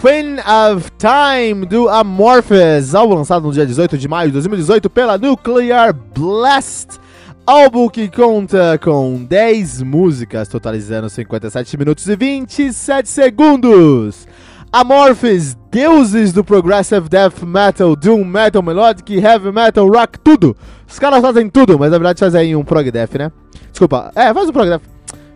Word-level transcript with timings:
Queen 0.00 0.36
of 0.38 0.92
Time 0.96 1.66
do 1.66 1.88
Amorphous, 1.88 2.94
álbum 2.94 3.16
lançado 3.16 3.42
no 3.42 3.52
dia 3.52 3.66
18 3.66 3.98
de 3.98 4.06
maio 4.06 4.28
de 4.28 4.34
2018 4.34 4.88
pela 4.88 5.18
Nuclear 5.18 5.92
Blast. 5.92 7.00
Álbum 7.44 7.88
que 7.88 8.08
conta 8.08 8.78
com 8.78 9.24
10 9.24 9.82
músicas, 9.82 10.46
totalizando 10.46 11.10
57 11.10 11.76
minutos 11.76 12.06
e 12.06 12.14
27 12.14 13.08
segundos. 13.08 14.28
Amorphous, 14.72 15.56
deuses 15.68 16.32
do 16.32 16.44
progressive 16.44 17.08
death 17.08 17.42
metal, 17.42 17.96
doom 17.96 18.24
metal, 18.24 18.62
melodic, 18.62 19.12
heavy 19.12 19.50
metal, 19.50 19.88
rock, 19.88 20.16
tudo. 20.20 20.56
Os 20.86 21.00
caras 21.00 21.20
fazem 21.20 21.50
tudo, 21.50 21.76
mas 21.76 21.90
na 21.90 21.98
verdade 21.98 22.20
fazem 22.20 22.54
um 22.54 22.62
prog 22.62 22.88
death, 22.88 23.16
né? 23.16 23.32
Desculpa, 23.72 24.12
é, 24.14 24.32
faz 24.32 24.48
um 24.48 24.52
prog 24.52 24.68
death. 24.68 24.82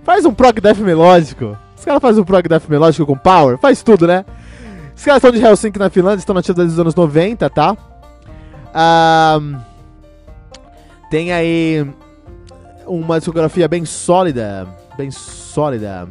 Faz 0.05 0.25
um 0.25 0.33
prog 0.33 0.61
death 0.61 0.79
melódico. 0.79 1.59
Os 1.77 1.85
caras 1.85 2.01
fazem 2.01 2.23
um 2.23 2.25
prog 2.25 2.49
death 2.49 2.69
melódico 2.69 3.05
com 3.05 3.17
power, 3.17 3.59
faz 3.59 3.83
tudo, 3.83 4.07
né? 4.07 4.25
Os 4.95 5.05
caras 5.05 5.23
estão 5.23 5.31
de 5.31 5.45
Helsinki 5.45 5.79
na 5.79 5.91
Finlândia, 5.91 6.19
estão 6.21 6.35
nativos 6.35 6.57
desde 6.57 6.75
os 6.75 6.81
anos 6.81 6.95
90, 6.95 7.49
tá? 7.51 7.77
Um, 8.75 9.59
tem 11.11 11.33
aí 11.33 11.87
uma 12.87 13.19
discografia 13.19 13.69
bem 13.69 13.85
sólida, 13.85 14.67
bem 14.97 15.11
sólida, 15.11 16.09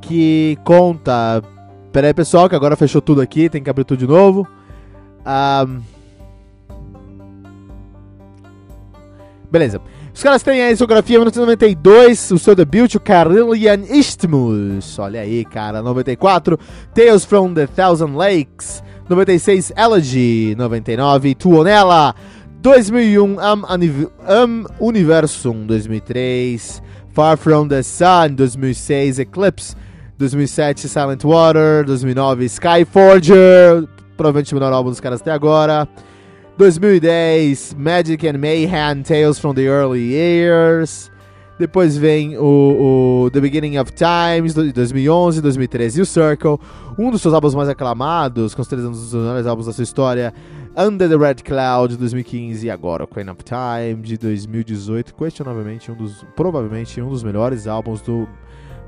que 0.00 0.58
conta... 0.64 1.42
Pera 1.92 2.08
aí, 2.08 2.14
pessoal, 2.14 2.48
que 2.48 2.56
agora 2.56 2.74
fechou 2.74 3.00
tudo 3.00 3.20
aqui, 3.20 3.48
tem 3.48 3.62
que 3.62 3.70
abrir 3.70 3.84
tudo 3.84 3.98
de 3.98 4.06
novo. 4.06 4.46
Um, 5.24 5.80
beleza. 9.48 9.80
Os 10.14 10.22
caras 10.22 10.44
têm 10.44 10.62
a 10.62 10.70
discografia 10.70 11.18
1992, 11.18 12.30
o 12.30 12.38
seu 12.38 12.54
debut, 12.54 12.94
o 12.94 13.00
Carillion 13.00 13.80
Isthmus. 13.90 14.96
Olha 14.96 15.20
aí, 15.20 15.44
cara. 15.44 15.82
94, 15.82 16.56
Tales 16.94 17.24
from 17.24 17.52
the 17.52 17.66
Thousand 17.66 18.14
Lakes. 18.16 18.80
96, 19.08 19.72
Elegy. 19.76 20.54
99, 20.56 21.34
Tuonela. 21.34 22.14
2001, 22.62 23.40
Am, 23.40 23.64
Am 24.24 24.66
Universum. 24.78 25.66
2003, 25.66 26.60
Far 27.12 27.36
from 27.36 27.66
the 27.66 27.82
Sun. 27.82 28.36
2006, 28.36 29.18
Eclipse. 29.18 29.74
2007, 30.16 30.88
Silent 30.88 31.24
Water. 31.24 31.84
2009, 31.84 32.44
Skyforger. 32.48 33.88
Provavelmente 34.16 34.52
o 34.52 34.56
melhor 34.56 34.72
álbum 34.72 34.90
dos 34.90 35.00
caras 35.00 35.20
até 35.20 35.32
agora. 35.32 35.88
2010, 36.56 37.74
Magic 37.76 38.24
and 38.28 38.38
Mayhem, 38.38 39.02
Tales 39.02 39.40
from 39.40 39.54
the 39.54 39.66
Early 39.66 40.12
Years. 40.12 41.10
Depois 41.58 41.96
vem 41.96 42.36
o, 42.36 43.24
o, 43.24 43.30
The 43.30 43.40
Beginning 43.40 43.76
of 43.78 43.92
Times, 43.92 44.54
de 44.54 44.72
2011, 44.72 45.40
2013, 45.40 45.98
e 45.98 46.02
o 46.02 46.06
Circle, 46.06 46.58
um 46.96 47.10
dos 47.10 47.22
seus 47.22 47.34
álbuns 47.34 47.54
mais 47.54 47.68
aclamados, 47.68 48.54
considerando 48.54 48.88
um 48.88 48.92
dos 48.92 49.12
melhores 49.12 49.46
álbuns 49.46 49.66
da 49.66 49.72
sua 49.72 49.82
história, 49.82 50.32
Under 50.76 51.08
the 51.08 51.16
Red 51.16 51.42
Cloud, 51.44 51.94
de 51.94 51.98
2015, 51.98 52.66
e 52.66 52.70
agora 52.70 53.06
Queen 53.06 53.28
of 53.30 53.40
Time, 53.42 54.02
de 54.02 54.16
2018, 54.16 55.14
questionavelmente 55.14 55.90
um 55.90 55.96
dos, 55.96 56.24
provavelmente 56.36 57.00
um 57.00 57.08
dos 57.08 57.22
melhores 57.24 57.66
álbuns 57.66 58.00
do, 58.00 58.28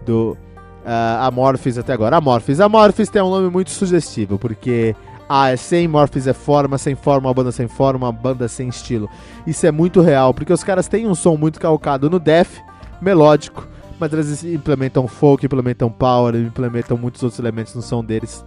do 0.04 0.36
uh, 0.84 1.22
Amorphis 1.22 1.78
até 1.78 1.92
agora. 1.92 2.16
Amorphis, 2.16 2.60
Amorphis 2.60 3.08
tem 3.08 3.22
um 3.22 3.30
nome 3.30 3.50
muito 3.50 3.70
sugestivo, 3.70 4.38
porque 4.38 4.94
ah, 5.28 5.50
é 5.50 5.56
sem 5.56 5.88
Morphs 5.88 6.26
é 6.26 6.32
forma, 6.32 6.78
sem 6.78 6.94
forma, 6.94 7.28
uma 7.28 7.34
banda 7.34 7.50
sem 7.50 7.66
forma, 7.66 8.06
uma 8.06 8.12
banda 8.12 8.46
sem 8.46 8.68
estilo. 8.68 9.10
Isso 9.46 9.66
é 9.66 9.72
muito 9.72 10.00
real, 10.00 10.32
porque 10.32 10.52
os 10.52 10.62
caras 10.62 10.86
têm 10.86 11.06
um 11.06 11.14
som 11.14 11.36
muito 11.36 11.58
calcado 11.58 12.08
no 12.08 12.20
death, 12.20 12.62
melódico, 13.00 13.66
mas 13.98 14.12
eles 14.12 14.44
implementam 14.44 15.08
folk, 15.08 15.44
implementam 15.44 15.90
power, 15.90 16.36
implementam 16.36 16.96
muitos 16.96 17.22
outros 17.22 17.40
elementos 17.40 17.74
no 17.74 17.82
som 17.82 18.04
deles. 18.04 18.44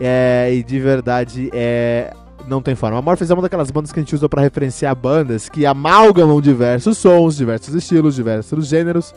É, 0.00 0.50
e 0.52 0.62
de 0.62 0.80
verdade, 0.80 1.50
é, 1.52 2.14
não 2.46 2.62
tem 2.62 2.74
forma. 2.74 2.98
A 2.98 3.02
Morphs 3.02 3.30
é 3.30 3.34
uma 3.34 3.42
daquelas 3.42 3.70
bandas 3.70 3.92
que 3.92 4.00
a 4.00 4.02
gente 4.02 4.14
usa 4.14 4.28
para 4.28 4.40
referenciar 4.40 4.94
bandas 4.96 5.48
que 5.48 5.66
amalgamam 5.66 6.40
diversos 6.40 6.96
sons, 6.96 7.36
diversos 7.36 7.74
estilos, 7.74 8.14
diversos 8.14 8.66
gêneros, 8.66 9.14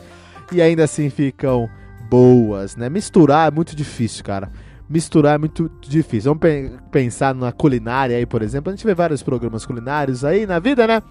e 0.50 0.60
ainda 0.60 0.84
assim 0.84 1.08
ficam 1.08 1.70
boas, 2.10 2.76
né? 2.76 2.90
Misturar 2.90 3.48
é 3.48 3.50
muito 3.50 3.74
difícil, 3.74 4.22
cara 4.22 4.50
misturar 4.88 5.34
é 5.34 5.38
muito 5.38 5.70
difícil. 5.80 6.30
Vamos 6.30 6.40
pe 6.40 6.72
pensar 6.90 7.34
na 7.34 7.52
culinária 7.52 8.16
aí, 8.16 8.26
por 8.26 8.42
exemplo. 8.42 8.72
A 8.72 8.76
gente 8.76 8.84
vê 8.86 8.94
vários 8.94 9.22
programas 9.22 9.64
culinários 9.64 10.24
aí 10.24 10.46
na 10.46 10.58
vida, 10.58 10.86
né? 10.86 11.02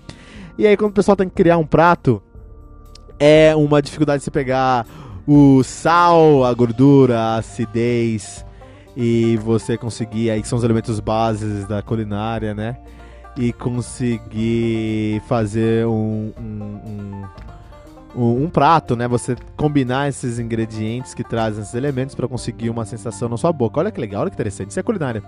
E 0.57 0.67
aí, 0.67 0.77
quando 0.77 0.91
o 0.91 0.93
pessoal 0.93 1.15
tem 1.15 1.27
que 1.27 1.35
criar 1.35 1.57
um 1.57 1.65
prato, 1.65 2.21
é 3.19 3.55
uma 3.55 3.81
dificuldade 3.81 4.23
se 4.23 4.31
pegar 4.31 4.85
o 5.27 5.63
sal, 5.63 6.43
a 6.43 6.53
gordura, 6.53 7.19
a 7.19 7.35
acidez 7.37 8.45
e 8.95 9.37
você 9.37 9.77
conseguir 9.77 10.29
aí 10.29 10.41
que 10.41 10.47
são 10.47 10.57
os 10.57 10.63
elementos 10.63 10.99
bases 10.99 11.67
da 11.67 11.81
culinária, 11.81 12.53
né? 12.53 12.77
E 13.37 13.53
conseguir 13.53 15.21
fazer 15.27 15.85
um, 15.85 16.33
um, 16.37 16.63
um 16.85 17.23
um, 18.15 18.43
um, 18.43 18.49
prato, 18.49 18.95
né? 18.95 19.07
Você 19.07 19.35
combinar 19.55 20.09
esses 20.09 20.39
ingredientes 20.39 21.13
que 21.13 21.23
trazem 21.23 21.61
esses 21.61 21.73
elementos 21.73 22.15
para 22.15 22.27
conseguir 22.27 22.69
uma 22.69 22.85
sensação 22.85 23.29
na 23.29 23.37
sua 23.37 23.51
boca. 23.51 23.79
Olha 23.79 23.91
que 23.91 23.99
legal, 23.99 24.21
olha 24.21 24.29
que 24.29 24.35
interessante. 24.35 24.71
Isso 24.71 24.79
é 24.79 24.83
culinária. 24.83 25.23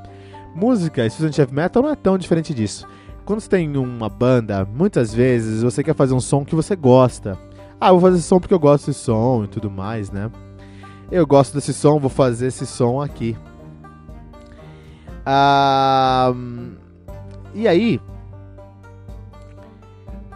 Música, 0.55 1.09
Fusion 1.09 1.31
Heavy 1.35 1.53
Metal 1.53 1.81
não 1.81 1.89
é 1.89 1.95
tão 1.95 2.17
diferente 2.17 2.53
disso. 2.53 2.87
Quando 3.25 3.39
você 3.39 3.49
tem 3.49 3.77
uma 3.77 4.09
banda, 4.09 4.65
muitas 4.65 5.13
vezes 5.13 5.63
você 5.63 5.83
quer 5.83 5.95
fazer 5.95 6.13
um 6.13 6.19
som 6.19 6.43
que 6.43 6.55
você 6.55 6.75
gosta. 6.75 7.37
Ah, 7.79 7.91
vou 7.91 8.01
fazer 8.01 8.17
esse 8.17 8.27
som 8.27 8.39
porque 8.39 8.53
eu 8.53 8.59
gosto 8.59 8.87
desse 8.87 8.99
som 8.99 9.43
e 9.45 9.47
tudo 9.47 9.71
mais, 9.71 10.11
né? 10.11 10.29
Eu 11.11 11.25
gosto 11.25 11.53
desse 11.53 11.73
som, 11.73 11.99
vou 11.99 12.09
fazer 12.09 12.47
esse 12.47 12.65
som 12.65 13.01
aqui. 13.01 13.37
Ah, 15.25 16.33
e 17.53 17.67
aí, 17.67 17.99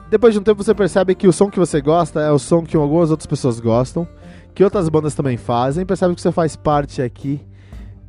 depois 0.10 0.34
de 0.34 0.40
um 0.40 0.44
tempo 0.44 0.64
você 0.64 0.74
percebe 0.74 1.16
que 1.16 1.28
o 1.28 1.34
som 1.34 1.50
que 1.50 1.60
você 1.60 1.82
gosta 1.82 2.22
é 2.22 2.32
o 2.32 2.40
som 2.40 2.64
que 2.64 2.78
algumas 2.78 3.12
outras 3.12 3.28
pessoas 3.28 3.60
gostam, 3.60 4.08
que 4.56 4.64
outras 4.64 4.88
bandas 4.90 5.14
também 5.14 5.38
fazem, 5.38 5.86
percebe 5.86 6.16
que 6.16 6.22
você 6.22 6.32
faz 6.32 6.56
parte 6.56 7.02
aqui 7.02 7.42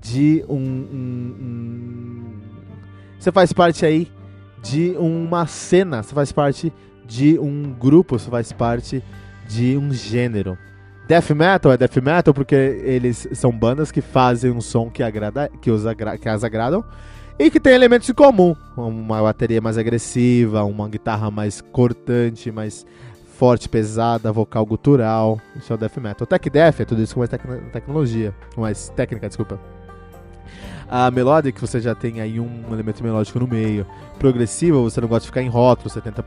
de 0.00 0.44
um, 0.48 0.56
um, 0.56 1.36
um, 1.40 2.34
você 3.18 3.32
faz 3.32 3.52
parte 3.52 3.84
aí 3.84 4.10
de 4.62 4.94
uma 4.98 5.46
cena, 5.46 6.02
você 6.02 6.14
faz 6.14 6.30
parte 6.30 6.72
de 7.06 7.38
um 7.38 7.72
grupo, 7.72 8.18
você 8.18 8.30
faz 8.30 8.52
parte 8.52 9.02
de 9.48 9.76
um 9.76 9.92
gênero. 9.92 10.56
Death 11.08 11.30
metal 11.30 11.72
é 11.72 11.76
death 11.76 11.96
metal 11.96 12.34
porque 12.34 12.54
eles 12.54 13.28
são 13.32 13.50
bandas 13.50 13.90
que 13.90 14.00
fazem 14.00 14.50
um 14.50 14.60
som 14.60 14.90
que, 14.90 15.02
agrada, 15.02 15.50
que, 15.60 15.70
os 15.70 15.86
agra, 15.86 16.18
que 16.18 16.28
as 16.28 16.44
agradam 16.44 16.84
e 17.38 17.50
que 17.50 17.60
tem 17.60 17.74
elementos 17.74 18.08
em 18.08 18.14
comum. 18.14 18.56
Uma 18.76 19.22
bateria 19.22 19.60
mais 19.60 19.78
agressiva, 19.78 20.64
uma 20.64 20.88
guitarra 20.88 21.30
mais 21.30 21.60
cortante, 21.60 22.50
mais 22.50 22.84
forte, 23.36 23.68
pesada, 23.68 24.32
vocal 24.32 24.66
gutural. 24.66 25.40
Isso 25.56 25.72
é 25.72 25.76
o 25.76 25.78
death 25.78 25.96
metal. 25.98 26.24
O 26.24 26.26
tech 26.26 26.50
death 26.50 26.80
é 26.80 26.84
tudo 26.84 27.00
isso 27.00 27.14
com 27.14 27.20
mais 27.20 27.30
tec 27.30 27.42
tecnologia, 27.72 28.34
com 28.54 28.62
mais 28.62 28.88
técnica, 28.90 29.28
desculpa. 29.28 29.60
A 30.90 31.10
melódica, 31.10 31.60
você 31.64 31.80
já 31.80 31.94
tem 31.94 32.20
aí 32.20 32.40
um 32.40 32.64
elemento 32.72 33.04
melódico 33.04 33.38
no 33.38 33.46
meio. 33.46 33.86
Progressiva, 34.18 34.80
você 34.80 35.00
não 35.00 35.06
gosta 35.06 35.20
de 35.20 35.26
ficar 35.26 35.42
em 35.42 35.48
rótulos, 35.48 35.92
você 35.92 36.00
tenta 36.00 36.24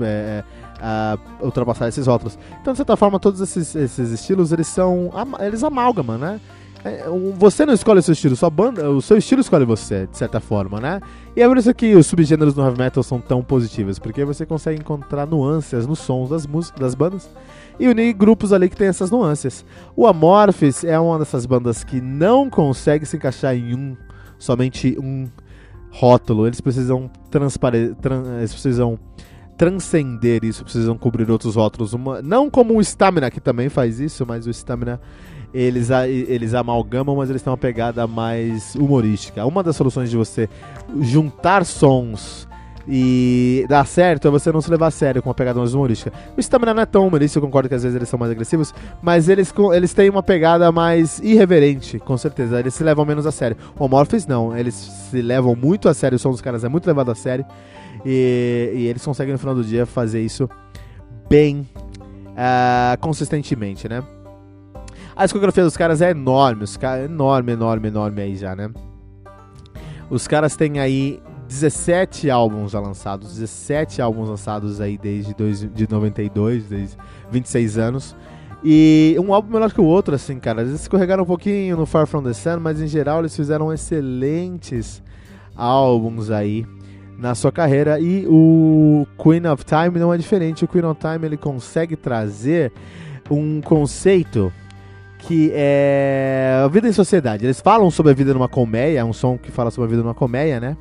é, 0.00 0.42
é, 0.80 1.44
ultrapassar 1.44 1.86
esses 1.86 2.06
rótulos. 2.06 2.38
Então, 2.60 2.72
de 2.72 2.78
certa 2.78 2.96
forma, 2.96 3.20
todos 3.20 3.42
esses, 3.42 3.74
esses 3.76 4.10
estilos, 4.10 4.52
eles 4.52 4.68
são. 4.68 5.10
Eles 5.38 5.62
amalgamam, 5.62 6.16
né? 6.16 6.40
É, 6.82 7.04
você 7.36 7.66
não 7.66 7.74
escolhe 7.74 8.00
o 8.00 8.02
seu 8.02 8.12
estilo, 8.12 8.34
sua 8.34 8.48
banda, 8.48 8.88
o 8.90 9.02
seu 9.02 9.18
estilo 9.18 9.40
escolhe 9.40 9.66
você, 9.66 10.06
de 10.06 10.16
certa 10.16 10.40
forma, 10.40 10.80
né? 10.80 11.00
E 11.36 11.42
é 11.42 11.46
por 11.46 11.58
isso 11.58 11.74
que 11.74 11.94
os 11.94 12.06
subgêneros 12.06 12.54
do 12.54 12.62
heavy 12.62 12.78
metal 12.78 13.02
são 13.02 13.20
tão 13.20 13.42
positivos, 13.42 13.98
porque 13.98 14.24
você 14.24 14.46
consegue 14.46 14.80
encontrar 14.80 15.26
nuances 15.26 15.86
nos 15.86 15.98
sons 15.98 16.30
das 16.30 16.46
músicas, 16.46 16.80
das 16.80 16.94
bandas, 16.94 17.28
e 17.78 17.86
unir 17.86 18.14
grupos 18.14 18.52
ali 18.52 18.68
que 18.68 18.76
tem 18.76 18.88
essas 18.88 19.10
nuances. 19.10 19.64
O 19.94 20.06
Amorphis 20.06 20.82
é 20.82 20.98
uma 20.98 21.18
dessas 21.18 21.44
bandas 21.44 21.84
que 21.84 22.00
não 22.00 22.48
consegue 22.48 23.04
se 23.04 23.16
encaixar 23.16 23.54
em 23.54 23.74
um, 23.74 23.96
somente 24.38 24.96
um 24.98 25.28
rótulo. 25.90 26.46
Eles 26.46 26.60
precisam 26.60 27.10
transparecer, 27.30 27.94
eles 28.38 28.52
precisam 28.52 28.98
transcender 29.58 30.42
isso, 30.42 30.64
precisam 30.64 30.96
cobrir 30.96 31.30
outros 31.30 31.56
rótulos. 31.56 31.92
Uma, 31.92 32.22
não 32.22 32.48
como 32.48 32.78
o 32.78 32.80
Stamina, 32.80 33.30
que 33.30 33.40
também 33.40 33.68
faz 33.68 34.00
isso, 34.00 34.24
mas 34.26 34.46
o 34.46 34.50
Stamina 34.50 34.98
eles, 35.52 35.90
eles 35.90 36.54
amalgamam, 36.54 37.16
mas 37.16 37.30
eles 37.30 37.42
têm 37.42 37.50
uma 37.50 37.56
pegada 37.56 38.06
mais 38.06 38.74
humorística. 38.74 39.44
Uma 39.44 39.62
das 39.62 39.76
soluções 39.76 40.10
de 40.10 40.16
você 40.16 40.48
juntar 41.00 41.64
sons 41.64 42.48
e 42.88 43.64
dar 43.68 43.86
certo 43.86 44.26
é 44.26 44.30
você 44.30 44.50
não 44.50 44.60
se 44.60 44.70
levar 44.70 44.88
a 44.88 44.90
sério 44.90 45.22
com 45.22 45.28
uma 45.28 45.34
pegada 45.34 45.58
mais 45.58 45.74
humorística. 45.74 46.12
O 46.36 46.40
Stamina 46.40 46.74
não 46.74 46.82
é 46.82 46.86
tão 46.86 47.06
humorístico, 47.06 47.44
eu 47.44 47.48
concordo 47.48 47.68
que 47.68 47.74
às 47.74 47.82
vezes 47.82 47.94
eles 47.94 48.08
são 48.08 48.18
mais 48.18 48.32
agressivos, 48.32 48.74
mas 49.02 49.28
eles, 49.28 49.52
eles 49.74 49.92
têm 49.92 50.08
uma 50.08 50.22
pegada 50.22 50.70
mais 50.72 51.18
irreverente, 51.20 51.98
com 51.98 52.16
certeza. 52.16 52.58
Eles 52.58 52.74
se 52.74 52.82
levam 52.82 53.04
menos 53.04 53.26
a 53.26 53.32
sério. 53.32 53.56
O 53.78 53.86
Morphis 53.86 54.26
não, 54.26 54.56
eles 54.56 54.74
se 54.74 55.20
levam 55.20 55.54
muito 55.54 55.88
a 55.88 55.94
sério, 55.94 56.16
o 56.16 56.18
som 56.18 56.30
dos 56.30 56.40
caras 56.40 56.64
é 56.64 56.68
muito 56.68 56.86
levado 56.86 57.10
a 57.10 57.14
sério. 57.14 57.44
E, 58.04 58.72
e 58.74 58.86
eles 58.86 59.04
conseguem 59.04 59.32
no 59.32 59.38
final 59.38 59.54
do 59.54 59.62
dia 59.62 59.84
fazer 59.84 60.20
isso 60.20 60.48
bem 61.28 61.68
uh, 62.30 62.98
consistentemente, 62.98 63.88
né? 63.88 64.02
A 65.20 65.26
discografia 65.26 65.62
dos 65.62 65.76
caras 65.76 66.00
é 66.00 66.12
enorme, 66.12 66.64
os 66.64 66.78
caras 66.78 67.04
enorme, 67.04 67.52
enorme, 67.52 67.88
enorme 67.88 68.22
aí 68.22 68.36
já, 68.36 68.56
né? 68.56 68.70
Os 70.08 70.26
caras 70.26 70.56
têm 70.56 70.78
aí 70.80 71.20
17 71.46 72.30
álbuns 72.30 72.72
já 72.72 72.80
lançados, 72.80 73.34
17 73.34 74.00
álbuns 74.00 74.30
lançados 74.30 74.80
aí 74.80 74.96
desde 74.96 75.34
dois, 75.34 75.60
de 75.60 75.86
92, 75.86 76.64
desde 76.64 76.96
26 77.30 77.76
anos. 77.76 78.16
E 78.64 79.14
um 79.18 79.34
álbum 79.34 79.52
melhor 79.52 79.70
que 79.70 79.80
o 79.82 79.84
outro, 79.84 80.14
assim, 80.14 80.38
cara. 80.40 80.62
Eles 80.62 80.72
escorregaram 80.80 81.24
um 81.24 81.26
pouquinho 81.26 81.76
no 81.76 81.84
Far 81.84 82.06
From 82.06 82.22
The 82.22 82.32
Sun, 82.32 82.58
mas 82.58 82.80
em 82.80 82.86
geral 82.86 83.18
eles 83.18 83.36
fizeram 83.36 83.70
excelentes 83.70 85.02
álbuns 85.54 86.30
aí 86.30 86.64
na 87.18 87.34
sua 87.34 87.52
carreira. 87.52 88.00
E 88.00 88.24
o 88.26 89.06
Queen 89.22 89.46
of 89.46 89.66
Time 89.66 89.98
não 89.98 90.14
é 90.14 90.16
diferente. 90.16 90.64
O 90.64 90.68
Queen 90.68 90.86
of 90.86 90.98
Time 90.98 91.26
ele 91.26 91.36
consegue 91.36 91.94
trazer 91.94 92.72
um 93.30 93.60
conceito 93.60 94.50
que 95.22 95.50
é 95.54 96.62
a 96.64 96.68
vida 96.68 96.88
em 96.88 96.92
sociedade. 96.92 97.44
Eles 97.44 97.60
falam 97.60 97.90
sobre 97.90 98.12
a 98.12 98.14
vida 98.14 98.32
numa 98.32 98.48
colmeia, 98.48 99.00
é 99.00 99.04
um 99.04 99.12
som 99.12 99.38
que 99.38 99.50
fala 99.50 99.70
sobre 99.70 99.88
a 99.88 99.90
vida 99.90 100.02
numa 100.02 100.14
colmeia, 100.14 100.60
né? 100.60 100.76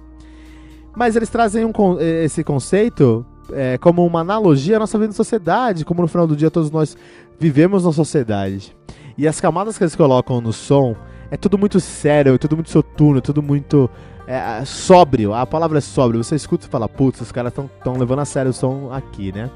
Mas 0.96 1.16
eles 1.16 1.30
trazem 1.30 1.66
um, 1.66 1.72
esse 2.00 2.44
conceito 2.44 3.26
é, 3.54 3.78
como 3.78 4.06
uma 4.06 4.22
analogia 4.22 4.78
à 4.78 4.80
nossa 4.80 4.98
vida 4.98 5.12
em 5.12 5.16
sociedade, 5.16 5.86
como 5.86 6.02
no 6.02 6.08
final 6.08 6.28
do 6.28 6.36
dia 6.36 6.52
todos 6.52 6.72
nós 6.72 6.98
vivemos 7.40 7.86
na 7.86 7.92
sociedade. 7.92 8.76
E 9.18 9.28
as 9.28 9.40
camadas 9.40 9.78
que 9.78 9.84
eles 9.84 9.96
colocam 9.96 10.42
no 10.42 10.54
som 10.54 10.96
é 11.32 11.38
tudo 11.38 11.58
muito 11.58 11.80
sério, 11.80 12.34
é 12.34 12.38
tudo 12.38 12.56
muito 12.56 12.70
soturno, 12.70 13.20
é 13.20 13.22
tudo 13.22 13.44
muito 13.44 13.90
é, 14.26 14.64
sóbrio. 14.66 15.34
A 15.34 15.46
palavra 15.46 15.78
é 15.78 15.82
sóbrio. 15.82 16.24
Você 16.24 16.36
escuta 16.36 16.66
e 16.66 16.70
fala, 16.70 16.88
putz, 16.88 17.22
os 17.22 17.32
caras 17.32 17.52
estão 17.52 17.98
levando 17.98 18.20
a 18.20 18.26
sério 18.26 18.52
o 18.52 18.54
som 18.54 18.90
aqui, 18.92 19.32
né? 19.32 19.50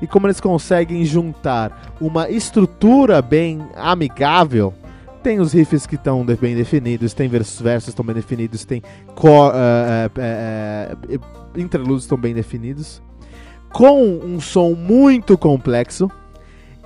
E 0.00 0.06
como 0.06 0.26
eles 0.26 0.40
conseguem 0.40 1.04
juntar 1.04 1.94
uma 2.00 2.28
estrutura 2.30 3.20
bem 3.20 3.60
amigável. 3.76 4.72
Tem 5.22 5.40
os 5.40 5.52
riffs 5.52 5.86
que 5.86 5.96
estão 5.96 6.24
bem 6.24 6.54
definidos, 6.54 7.12
tem 7.12 7.28
versos 7.28 7.60
versos 7.60 7.88
estão 7.88 8.04
bem 8.04 8.14
definidos, 8.14 8.64
tem 8.64 8.82
core, 9.14 9.54
uh, 9.54 11.14
uh, 11.14 11.16
uh, 11.16 11.60
interlúdios 11.60 12.04
estão 12.04 12.16
bem 12.16 12.32
definidos, 12.32 13.02
com 13.72 14.00
um 14.02 14.40
som 14.40 14.74
muito 14.74 15.36
complexo. 15.36 16.10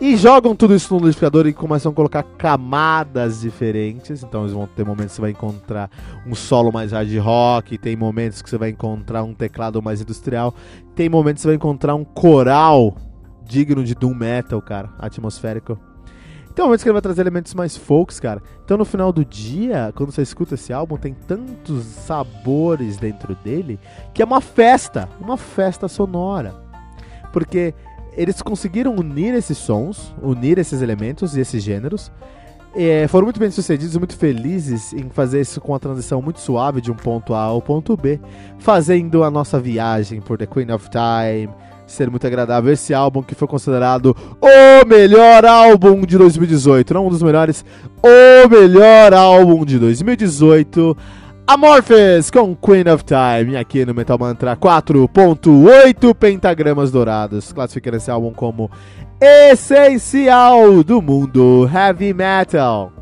E 0.03 0.17
jogam 0.17 0.57
tudo 0.57 0.75
isso 0.75 0.93
no 0.93 0.99
liquidificador 0.99 1.47
e 1.47 1.53
começam 1.53 1.93
a 1.93 1.95
colocar 1.95 2.25
camadas 2.25 3.43
diferentes. 3.43 4.25
Então 4.25 4.41
eles 4.41 4.53
vão 4.53 4.67
ter 4.67 4.85
momentos 4.85 5.13
que 5.13 5.15
você 5.15 5.21
vai 5.21 5.31
encontrar 5.31 5.89
um 6.27 6.35
solo 6.35 6.73
mais 6.73 6.91
hard 6.91 7.17
rock, 7.19 7.79
tem 7.79 7.95
momentos 7.95 8.43
que 8.43 8.51
você 8.51 8.59
vai 8.59 8.71
encontrar 8.71 9.23
um 9.23 9.33
teclado 9.33 9.81
mais 9.81 10.01
industrial, 10.01 10.53
tem 10.97 11.09
momentos 11.09 11.39
que 11.39 11.43
você 11.43 11.49
vai 11.51 11.55
encontrar 11.55 11.95
um 11.95 12.03
coral 12.03 12.97
digno 13.45 13.85
de 13.85 13.95
doom 13.95 14.13
metal, 14.13 14.61
cara, 14.61 14.91
atmosférico. 14.99 15.79
Tem 16.53 16.65
momentos 16.65 16.83
que 16.83 16.89
ele 16.89 16.95
vai 16.95 17.03
trazer 17.03 17.21
elementos 17.21 17.55
mais 17.55 17.77
folks, 17.77 18.19
cara. 18.19 18.43
Então 18.65 18.77
no 18.77 18.85
final 18.85 19.13
do 19.13 19.25
dia, 19.25 19.93
quando 19.95 20.11
você 20.11 20.23
escuta 20.23 20.57
esse 20.57 20.73
álbum, 20.73 20.97
tem 20.97 21.15
tantos 21.15 21.85
sabores 21.85 22.97
dentro 22.97 23.37
dele 23.37 23.79
que 24.13 24.21
é 24.21 24.25
uma 24.25 24.41
festa, 24.41 25.09
uma 25.21 25.37
festa 25.37 25.87
sonora. 25.87 26.61
Porque 27.33 27.73
eles 28.17 28.43
conseguiram 28.43 28.95
unir 28.95 29.35
esses 29.35 29.59
sons, 29.59 30.15
unir 30.23 30.59
esses 30.59 30.83
elementos 30.83 31.37
e 31.37 31.41
esses 31.41 31.63
gêneros. 31.63 32.13
É, 32.75 33.07
foram 33.07 33.27
muito 33.27 33.39
bem 33.39 33.51
sucedidos, 33.51 33.97
muito 33.97 34.17
felizes 34.17 34.95
em 34.95 35.11
fazer 35.11 35.43
isso 35.43 35.61
com 35.61 35.75
a 35.75 35.79
transição 35.79 36.23
muito 36.23 36.41
suave 36.41 36.81
de 36.81 36.91
um 36.91 36.95
ponto 36.95 37.35
A 37.35 37.43
ao 37.43 37.61
ponto 37.61 37.95
B, 37.97 38.19
fazendo 38.59 39.23
a 39.23 39.31
nossa 39.31 39.61
viagem 39.61 40.23
por 40.23 40.39
The 40.39 40.47
Queen 40.47 40.71
of 40.73 40.89
Time, 40.89 41.51
ser 41.87 42.11
muito 42.11 42.27
agradável. 42.27 42.73
Esse 42.73 42.95
álbum 42.95 43.23
que 43.23 43.35
foi 43.35 43.47
considerado 43.47 44.17
o 44.41 44.87
melhor 44.87 45.45
álbum 45.45 46.01
de 46.07 46.17
2018, 46.17 46.95
não 46.95 47.07
um 47.07 47.11
dos 47.11 47.23
melhores, 47.23 47.63
o 48.03 48.49
melhor 48.49 49.13
álbum 49.13 49.67
de 49.67 49.79
2018. 49.79 50.97
Amorphous 51.53 52.31
com 52.31 52.57
Queen 52.57 52.89
of 52.89 53.05
Time, 53.05 53.59
aqui 53.59 53.85
no 53.85 53.93
Metal 53.93 54.19
Mantra 54.19 54.57
4.8 54.57 56.15
pentagramas 56.15 56.91
dourados, 56.91 57.53
classificando 57.53 57.99
esse 57.99 58.11
álbum 58.11 58.33
como 58.33 58.71
essencial 59.21 60.83
do 60.83 61.03
mundo 61.03 61.69
heavy 61.71 62.15
metal. 62.15 63.02